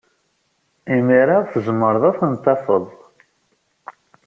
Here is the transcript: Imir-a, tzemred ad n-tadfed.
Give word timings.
Imir-a, 0.95 1.37
tzemred 1.51 2.03
ad 2.09 2.17
n-tadfed. 2.31 2.85